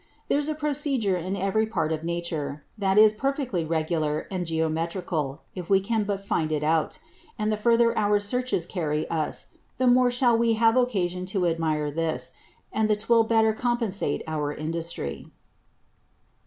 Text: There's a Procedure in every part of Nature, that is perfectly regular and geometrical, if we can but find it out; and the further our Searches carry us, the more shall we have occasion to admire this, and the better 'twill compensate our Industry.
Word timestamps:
There's 0.29 0.47
a 0.49 0.55
Procedure 0.55 1.15
in 1.15 1.35
every 1.35 1.67
part 1.67 1.91
of 1.91 2.03
Nature, 2.03 2.63
that 2.75 2.97
is 2.97 3.13
perfectly 3.13 3.63
regular 3.63 4.25
and 4.31 4.47
geometrical, 4.47 5.43
if 5.53 5.69
we 5.69 5.79
can 5.79 6.05
but 6.05 6.25
find 6.25 6.51
it 6.51 6.63
out; 6.63 6.97
and 7.37 7.51
the 7.51 7.55
further 7.55 7.95
our 7.95 8.17
Searches 8.17 8.65
carry 8.65 9.07
us, 9.11 9.49
the 9.77 9.85
more 9.85 10.09
shall 10.09 10.35
we 10.35 10.53
have 10.53 10.75
occasion 10.75 11.27
to 11.27 11.45
admire 11.45 11.91
this, 11.91 12.31
and 12.73 12.89
the 12.89 12.95
better 13.27 13.53
'twill 13.53 13.53
compensate 13.61 14.23
our 14.27 14.51
Industry. 14.51 15.27